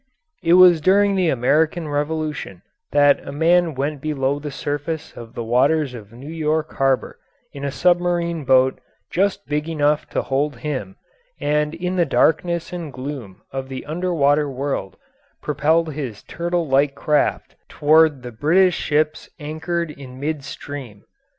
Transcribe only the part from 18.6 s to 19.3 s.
ships